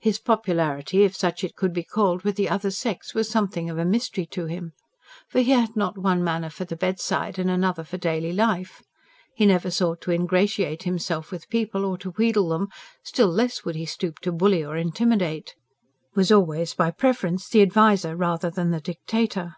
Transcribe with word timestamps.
His 0.00 0.18
popularity 0.18 1.02
if 1.04 1.14
such 1.14 1.44
it 1.44 1.56
could 1.56 1.74
be 1.74 1.82
called 1.82 2.22
with 2.22 2.36
the 2.36 2.48
other 2.48 2.70
sex 2.70 3.12
was 3.12 3.28
something 3.28 3.68
of 3.68 3.76
a 3.76 3.84
mystery 3.84 4.24
to 4.30 4.46
him. 4.46 4.72
For 5.28 5.40
he 5.42 5.50
had 5.50 5.76
not 5.76 5.98
one 5.98 6.24
manner 6.24 6.48
for 6.48 6.64
the 6.64 6.74
bedside 6.74 7.38
and 7.38 7.50
another 7.50 7.84
for 7.84 7.98
daily 7.98 8.32
life. 8.32 8.80
He 9.34 9.44
never 9.44 9.70
sought 9.70 10.00
to 10.00 10.10
ingratiate 10.10 10.84
himself 10.84 11.30
with 11.30 11.50
people, 11.50 11.84
or 11.84 11.98
to 11.98 12.12
wheedle 12.12 12.48
them; 12.48 12.68
still 13.04 13.28
less 13.28 13.62
would 13.62 13.76
he 13.76 13.84
stoop 13.84 14.20
to 14.20 14.32
bully 14.32 14.64
or 14.64 14.74
intimidate; 14.78 15.54
was 16.14 16.32
always 16.32 16.72
by 16.72 16.90
preference 16.90 17.46
the 17.46 17.60
adviser 17.60 18.16
rather 18.16 18.48
than 18.48 18.70
the 18.70 18.80
dictator. 18.80 19.56